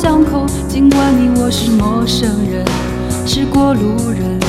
[0.00, 2.64] 巷口，尽管你我是陌生人，
[3.26, 4.40] 是过路人，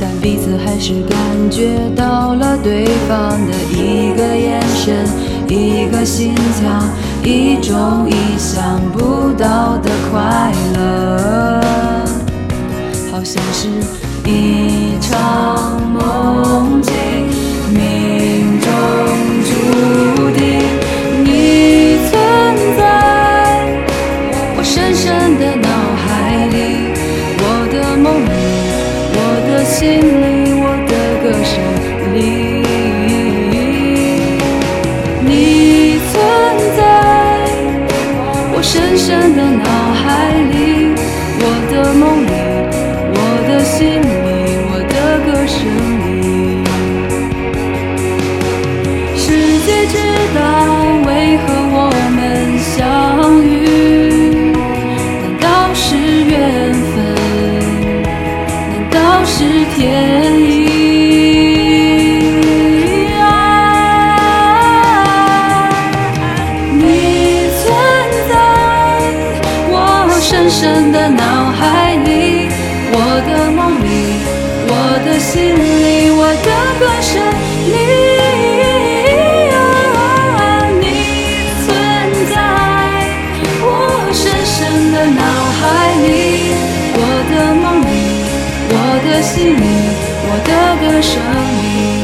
[0.00, 1.18] 但彼此还是感
[1.50, 5.04] 觉到了对方的一个眼神，
[5.48, 6.70] 一个心跳，
[7.24, 11.60] 一种意想不到的快乐，
[13.10, 13.66] 好像是
[14.30, 16.92] 一场梦境，
[39.36, 40.54] 的脑海里，
[41.40, 42.30] 我的梦里，
[43.14, 43.18] 我
[43.48, 44.04] 的心里，
[44.70, 44.94] 我的
[45.26, 45.58] 歌声
[46.04, 46.06] 里。
[49.16, 49.26] 世
[49.66, 49.94] 界知
[50.34, 50.38] 道
[51.06, 51.78] 为何我
[52.16, 52.18] 们
[52.60, 52.72] 相
[53.44, 54.52] 遇？
[55.22, 55.44] 难道
[55.74, 55.82] 是
[56.24, 56.32] 缘
[56.72, 56.94] 分？
[58.70, 59.34] 难道是
[59.74, 59.82] 天
[60.40, 60.53] 意？
[70.54, 72.48] 深深的脑海里，
[72.92, 73.86] 我的梦里，
[74.68, 74.72] 我
[75.04, 76.48] 的心里，我的
[76.78, 77.12] 歌声
[77.66, 77.74] 里。
[80.80, 80.84] 你
[81.66, 81.66] 存
[82.30, 82.32] 在
[83.60, 83.66] 我
[84.12, 84.56] 深深
[84.92, 85.22] 的脑
[85.58, 85.62] 海
[86.06, 86.08] 里，
[86.94, 86.98] 我
[87.30, 87.92] 的梦里，
[88.70, 88.72] 我
[89.04, 89.66] 的心里，
[90.28, 90.50] 我的
[90.80, 91.12] 歌声
[91.62, 92.03] 里。